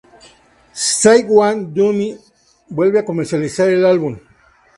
Side 0.97 1.27
One 1.29 1.67
Dummy 1.71 2.17
vuelve 2.69 2.97
a 2.97 3.05
comercializar 3.05 3.69
el 3.69 3.85
álbum. 3.85 4.17